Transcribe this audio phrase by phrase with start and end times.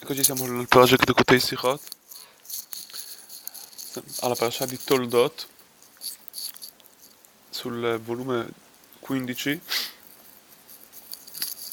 [0.00, 1.82] Eccoci siamo nel project Kutei Sichot,
[4.20, 5.48] alla parasha di Toldot,
[7.50, 8.48] sul volume
[9.00, 9.60] 15,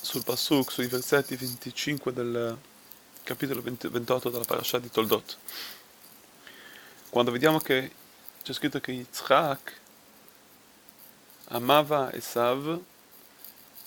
[0.01, 2.57] sul Pasuk, sui versetti 25 del
[3.21, 5.37] capitolo 20, 28 della parasha di Toldot.
[7.09, 7.91] Quando vediamo che
[8.41, 9.79] c'è scritto che Yitzhak
[11.49, 12.81] amava Esav,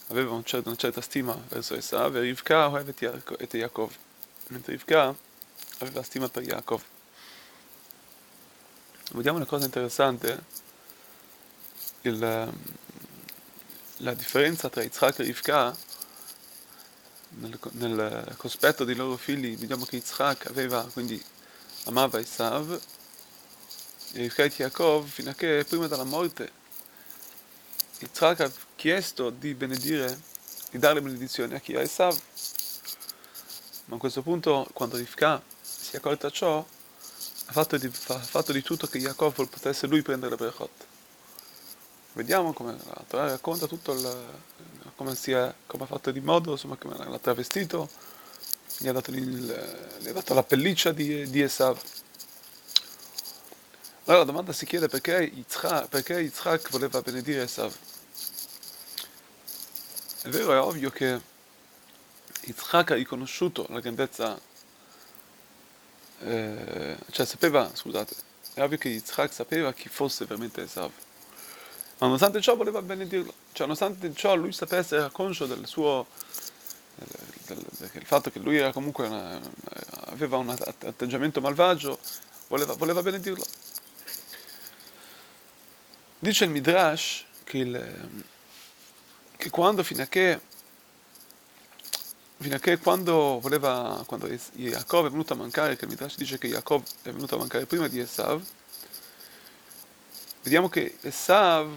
[0.06, 2.88] aveva una certa, una certa stima verso Esav, e Rivka aveva
[3.38, 4.06] et Yaakov
[4.48, 5.14] mentre Rivka
[5.78, 6.82] aveva stima per Yaakov.
[9.12, 10.44] Vediamo una cosa interessante,
[12.02, 12.52] il, ehm,
[13.98, 15.76] la differenza tra Yitzhak e Rivka
[17.30, 21.22] nel, nel cospetto dei loro figli, vediamo che Yitzhak aveva, quindi
[21.84, 22.80] amava Esav,
[24.12, 26.52] e Rivka e Yaakov, fino a che prima della morte
[28.00, 30.20] Yitzhak ha chiesto di benedire,
[30.70, 31.74] di dare benedizione a chi?
[31.74, 32.16] A Esav.
[33.88, 38.52] Ma a questo punto, quando Rivka si è accorta ciò, ha fatto di, ha fatto
[38.52, 40.86] di tutto che Yaakov potesse lui prendere brachot.
[42.12, 44.24] Vediamo come la Torah racconta tutto il,
[44.94, 47.88] come, è, come ha fatto di modo, insomma, come l'ha travestito,
[48.76, 51.80] gli ha dato, il, gli ha dato la pelliccia di, di Esav.
[54.04, 57.74] Allora la domanda si chiede perché Yitzhak, perché Yitzhak voleva benedire Esav.
[60.22, 61.36] È vero, è ovvio che
[62.48, 64.40] Yitzhak ha riconosciuto la grandezza,
[66.20, 68.16] eh, cioè sapeva, scusate,
[68.54, 70.90] è ovvio che Yitzhak sapeva chi fosse veramente Esav,
[71.98, 76.06] ma nonostante ciò voleva benedirlo, cioè nonostante ciò lui sapesse, era conscio del suo,
[76.94, 79.38] del, del, del fatto che lui era comunque una,
[80.06, 81.98] aveva un atteggiamento malvagio,
[82.48, 83.44] voleva, voleva benedirlo.
[86.20, 88.24] Dice il Midrash che, il,
[89.36, 90.40] che quando fino a che
[92.40, 96.38] fino a che quando voleva, quando Jacob è venuto a mancare, che il Midrash dice
[96.38, 98.40] che Jacob è venuto a mancare prima di Esav,
[100.42, 101.68] vediamo che Esav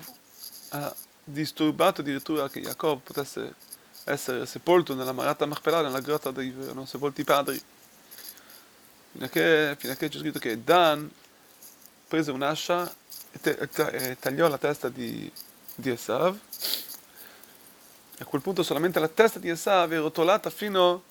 [0.70, 3.56] ha disturbato addirittura che Jacob potesse
[4.04, 7.62] essere sepolto nella Marata Machpelah, nella grotta dove erano sepolti i padri.
[9.14, 11.10] Fino a che, fino a che c'è scritto che Dan
[12.08, 12.94] prese un'ascia
[13.32, 15.32] e, te, e tagliò la testa di,
[15.76, 16.38] di Esav
[18.22, 21.04] a quel punto solamente la testa di Esav è rotolata fino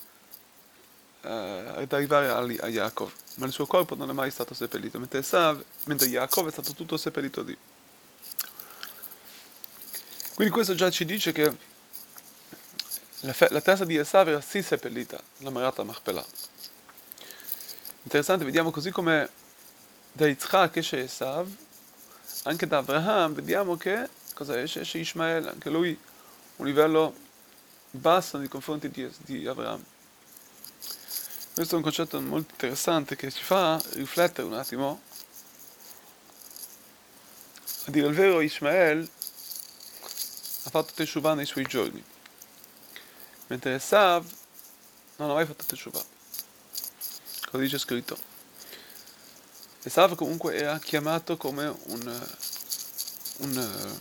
[1.23, 5.01] uh, ad arrivare a, a Yaakov, ma il suo corpo non è mai stato seppellito,
[5.01, 7.57] mentre, Esav, mentre Yaakov è stato tutto seppellito lì.
[10.35, 11.57] Quindi questo già ci dice che
[13.21, 16.25] la, fe- la testa di Esav era sì seppellita, la Marata Machpelah.
[18.05, 19.29] Interessante, vediamo così come
[20.13, 21.49] da Yitzhak esce Esav,
[22.45, 24.81] anche da Abraham vediamo che cosa esce?
[24.81, 25.99] Esce Ishmael, anche lui
[26.61, 27.15] un livello
[27.91, 29.83] basso nei confronti di, di Abramo.
[31.55, 35.01] Questo è un concetto molto interessante che ci fa riflettere un attimo.
[37.87, 39.09] A dire il vero, Ismael
[40.65, 42.05] ha fatto Teshuvah nei suoi giorni,
[43.47, 44.25] mentre Esav
[45.17, 46.05] non ha mai fatto Teshuvah.
[47.47, 48.19] Cosa dice scritto?
[49.83, 52.29] Esav comunque era chiamato come un,
[53.39, 53.99] un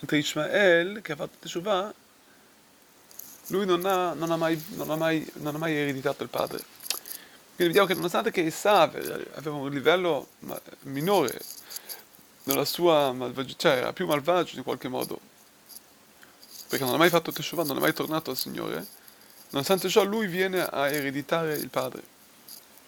[0.00, 1.92] Mentre Ishmael, che ha fatto Teshuvah,
[3.48, 6.58] lui non ha, non, ha mai, non, ha mai, non ha mai ereditato il padre.
[7.54, 8.94] Quindi vediamo che nonostante che Esav
[9.34, 10.28] aveva un livello
[10.84, 11.38] minore
[12.44, 15.20] nella sua malvagità, cioè era più malvagio in qualche modo,
[16.68, 18.86] perché non ha mai fatto Teshuvah, non è mai tornato al Signore,
[19.50, 22.02] nonostante ciò lui viene a ereditare il padre,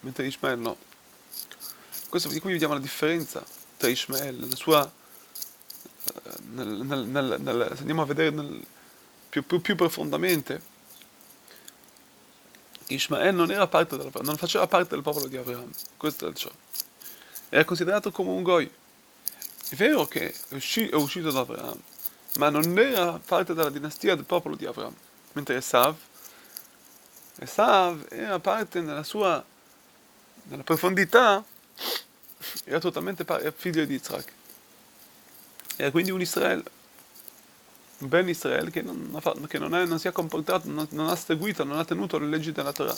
[0.00, 0.76] mentre Ishmael no.
[2.08, 3.44] Questo, qui vediamo la differenza
[3.82, 4.88] tra Ishmael, nella sua,
[6.52, 8.30] nel, nel, nel, se andiamo a vedere
[9.28, 10.62] più, più, più, profondamente,
[12.86, 13.50] Ishmael non,
[13.96, 16.50] del, non faceva parte del popolo di Abraham, questo è ciò.
[17.48, 18.70] Era considerato come un goi.
[19.68, 20.54] È vero che è
[20.94, 21.80] uscito da Abraham,
[22.36, 24.94] ma non era parte della dinastia del popolo di Abraham,
[25.32, 25.96] mentre Esav,
[27.38, 29.44] Esav era parte nella sua,
[30.44, 31.44] nella profondità
[32.64, 33.24] era totalmente
[33.56, 34.32] figlio di Yitzhak.
[35.76, 36.62] Era quindi un Israele,
[37.98, 41.08] un ben Israele che non, fatto, che non, è, non si è comportato, non, non,
[41.08, 42.96] ha seguito, non ha tenuto le leggi della Torah.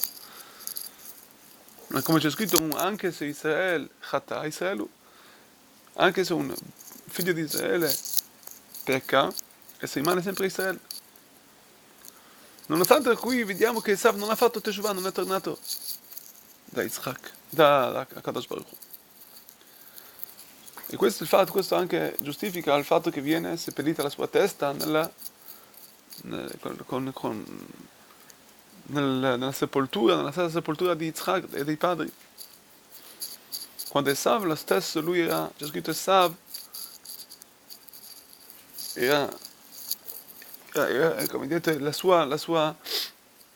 [1.88, 4.86] Ma come c'è scritto, anche se Israele, Chata, Israele,
[5.94, 6.52] anche se un
[7.06, 7.94] figlio di Israele
[8.82, 9.32] pecca,
[9.78, 10.80] e si rimane sempre Israele.
[12.66, 15.58] Nonostante qui vediamo che Esav non ha fatto Teshuvah, non è tornato
[16.64, 18.92] da Yitzhak, da, da Kadosh Baruch
[20.94, 25.10] e questo, fatto, questo, anche giustifica il fatto che viene seppellita la sua testa nella,
[26.60, 27.66] con, con, con,
[28.84, 32.12] nel, nella sepoltura, nella stessa sepoltura di Yitzhak e dei padri.
[33.88, 36.32] Quando Esav, lo stesso, lui era, c'è scritto Esav,
[38.92, 39.28] era,
[40.74, 42.72] era, era come dite, la sua, la sua,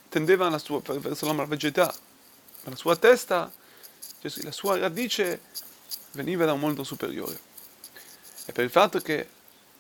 [0.08, 1.94] tendeva sua, verso la malvagità,
[2.64, 3.48] ma la sua testa,
[4.20, 5.66] cioè la sua radice
[6.12, 7.38] veniva da un mondo superiore.
[8.46, 9.28] E per il fatto che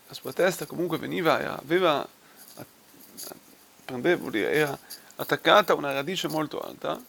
[0.06, 2.06] la sua testa comunque veniva, era, aveva,
[3.84, 4.78] prendeva, era
[5.16, 7.00] attaccata a una radice molto alta,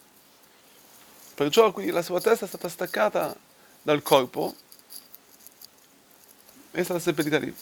[1.35, 3.35] perciò quindi la sua testa è stata staccata
[3.81, 4.55] dal corpo
[6.71, 7.55] e è stata seppellita lì.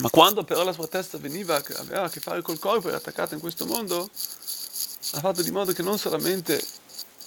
[0.00, 3.34] Ma quando però la sua testa veniva, aveva a che fare col corpo, era attaccata
[3.34, 6.60] in questo mondo, ha fatto di modo che non solamente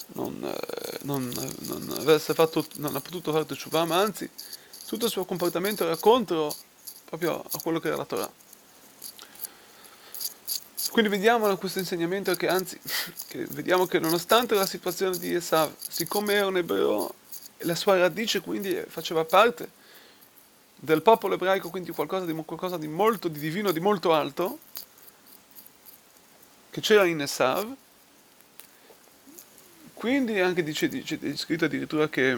[0.07, 0.76] non, eh,
[1.07, 4.29] non, non, avesse fatto, non ha potuto fare Teshuvah, ma anzi
[4.85, 6.53] tutto il suo comportamento era contro
[7.05, 8.31] proprio a quello che era la Torah.
[10.91, 12.79] Quindi vediamo da questo insegnamento che anzi,
[13.27, 17.13] che vediamo che nonostante la situazione di Esav, siccome era un ebreo,
[17.59, 19.71] la sua radice quindi faceva parte
[20.75, 24.59] del popolo ebraico, quindi qualcosa di, qualcosa di molto di divino, di molto alto,
[26.69, 27.73] che c'era in Esav,
[29.97, 32.37] quindi anche dice, dice, è scritto addirittura che,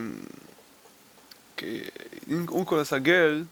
[1.54, 1.92] che
[2.28, 3.46] Uncle Sager,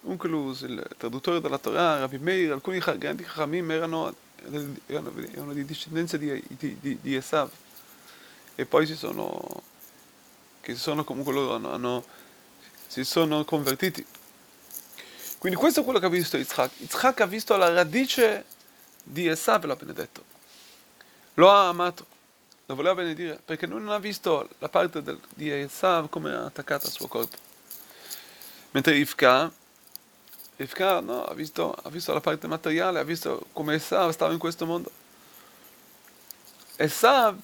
[0.00, 4.12] Unkelus, il traduttore della Torah, Rabbi Meir, alcuni grandi Chachamim erano,
[4.86, 7.48] erano, erano, di discendenza di, di, di, di Esav
[8.56, 9.62] e poi si sono,
[10.60, 12.04] che si sono comunque loro hanno, hanno,
[12.88, 14.04] si sono convertiti.
[15.38, 16.72] Quindi questo è quello che ha visto Yitzhak.
[16.80, 18.46] Yitzhak ha visto la radice
[19.00, 20.24] di Esav l'ha benedetto.
[21.34, 22.16] Lo ha amato
[22.68, 26.86] lo voleva benedire perché lui non ha visto la parte del, di Esav come attaccata
[26.86, 27.36] al suo corpo.
[28.72, 29.50] Mentre Rivka,
[30.56, 34.38] Rivka no, ha, visto, ha visto la parte materiale, ha visto come Esav stava in
[34.38, 34.90] questo mondo.
[36.76, 37.38] Esav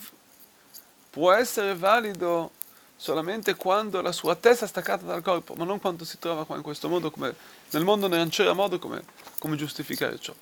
[1.08, 2.50] può essere valido
[2.94, 6.56] solamente quando la sua testa è staccata dal corpo, ma non quando si trova qua
[6.56, 7.34] in questo mondo, come
[7.70, 9.02] nel mondo non c'era modo come,
[9.38, 10.34] come giustificare ciò.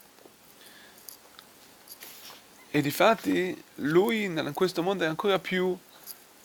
[2.75, 5.77] E difatti lui in questo mondo è ancora più,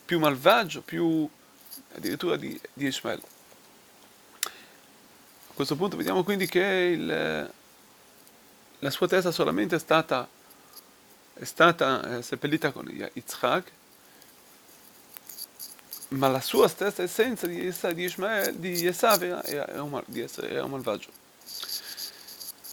[0.04, 1.26] più malvagio, più
[1.94, 3.22] addirittura di, di Ishmael.
[4.42, 7.50] A questo punto vediamo quindi che il,
[8.78, 10.28] la sua testa solamente è stata,
[11.32, 13.72] è stata eh, seppellita con Yitzhak,
[16.08, 20.64] ma la sua stessa essenza di, di Ishmael, di Esav era, era, un, di era
[20.64, 21.10] un malvagio.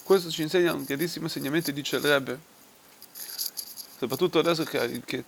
[0.03, 2.53] Questo ci insegna un grandissimo insegnamento, dice il Rebbe,
[3.97, 5.23] soprattutto adesso che, che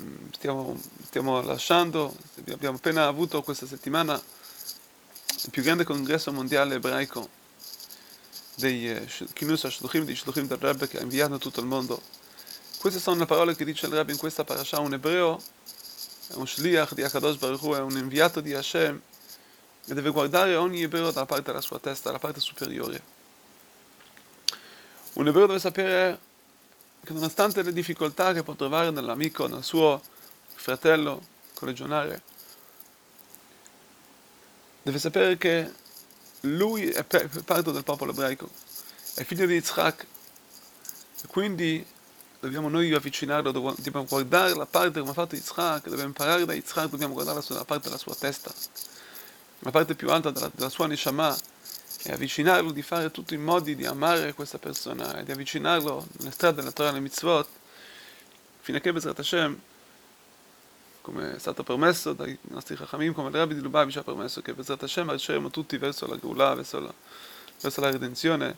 [0.00, 2.14] mm, stiamo, stiamo, lasciando,
[2.50, 7.28] abbiamo appena avuto questa settimana il più grande congresso mondiale ebraico
[8.56, 12.00] dei eh, Kinus HaShluchim, dei Shluchim del Rebbe che ha inviato tutto il mondo.
[12.78, 15.40] Queste sono le parole che dice il Rebbe in questa parasha, un ebreo,
[16.28, 19.00] è un shliach di Akadosh Baruch Hu, è un inviato di Hashem
[19.86, 23.14] e deve guardare ogni ebreo dalla parte della sua testa, dalla parte superiore.
[25.14, 26.18] Un ebreo deve sapere
[27.06, 30.02] che nonostante le difficoltà che può trovare nell'amico, nel suo
[30.54, 31.22] fratello
[31.54, 32.20] collegionale,
[34.82, 35.72] deve sapere che
[36.40, 38.50] lui è parte del popolo ebraico,
[39.14, 40.06] è figlio di Yitzhak,
[41.22, 41.86] e quindi
[42.40, 46.88] dobbiamo noi avvicinarlo, dobbiamo guardare la parte come ha fatto Yitzhak, dobbiamo imparare da Yitzhak,
[46.88, 48.52] dobbiamo guardare la parte della sua testa,
[49.60, 51.36] la parte più alta della, della sua neshama,
[52.06, 56.30] e avvicinarlo, di fare tutti i modi di amare questa persona e di avvicinarlo nelle
[56.30, 57.48] strade della Torah e mitzvot,
[58.60, 59.60] fino a che Bezrat Hashem,
[61.00, 64.54] come è stato promesso dai nostri Chachamim, come il Rabbi di Lubavitch ha promesso che
[64.54, 66.94] Bezrat Hashem marceremo tutti verso la Geulah, verso la,
[67.60, 68.56] verso la redenzione,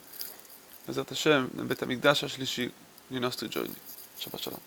[0.84, 2.70] Bezrat Hashem nel Bet HaMikdash Ashlishi
[3.08, 3.74] nei nostri giorni.
[4.16, 4.60] Shabbat Shalom.